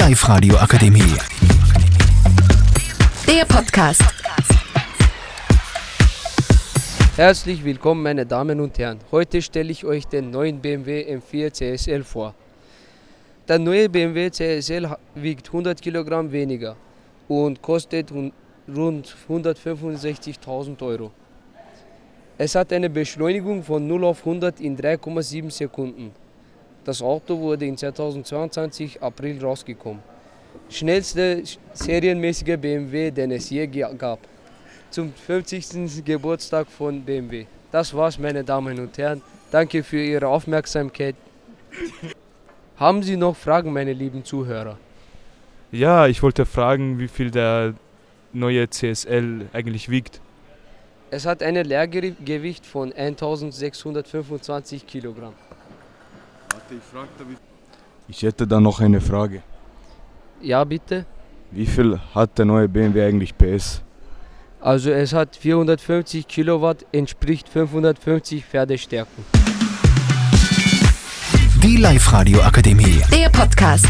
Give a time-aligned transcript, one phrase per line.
[0.00, 1.14] Live-Radio Akademie.
[3.28, 4.02] Der Podcast.
[7.16, 9.00] Herzlich willkommen, meine Damen und Herren.
[9.12, 12.34] Heute stelle ich euch den neuen BMW M4 CSL vor.
[13.46, 16.76] Der neue BMW CSL wiegt 100 Kilogramm weniger
[17.28, 18.32] und kostet rund
[19.28, 21.10] 165.000 Euro.
[22.38, 26.12] Es hat eine Beschleunigung von 0 auf 100 in 3,7 Sekunden.
[26.84, 30.02] Das Auto wurde in 2022 April rausgekommen.
[30.68, 31.42] Schnellste
[31.72, 34.18] serienmäßige BMW, den es je gab
[34.90, 36.04] zum 50.
[36.04, 37.46] Geburtstag von BMW.
[37.70, 39.22] Das war's, meine Damen und Herren.
[39.50, 41.14] Danke für Ihre Aufmerksamkeit.
[42.76, 44.78] Haben Sie noch Fragen, meine lieben Zuhörer?
[45.70, 47.74] Ja, ich wollte fragen, wie viel der
[48.32, 50.20] neue CSL eigentlich wiegt.
[51.12, 55.34] Es hat ein Leergewicht von 1625 Kilogramm.
[58.08, 59.42] Ich hätte da noch eine Frage.
[60.40, 61.06] Ja, bitte?
[61.50, 63.82] Wie viel hat der neue BMW eigentlich PS?
[64.60, 69.24] Also es hat 450 Kilowatt, entspricht 550 Pferdestärken.
[71.62, 73.02] Die Live-Radio Akademie.
[73.12, 73.86] Der Podcast.